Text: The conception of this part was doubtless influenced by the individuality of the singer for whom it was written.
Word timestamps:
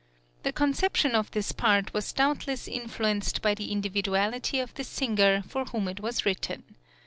The 0.41 0.51
conception 0.51 1.13
of 1.13 1.29
this 1.29 1.51
part 1.51 1.93
was 1.93 2.11
doubtless 2.11 2.67
influenced 2.67 3.43
by 3.43 3.53
the 3.53 3.71
individuality 3.71 4.59
of 4.59 4.73
the 4.73 4.83
singer 4.83 5.43
for 5.47 5.65
whom 5.65 5.87
it 5.87 5.99
was 5.99 6.25
written. 6.25 6.63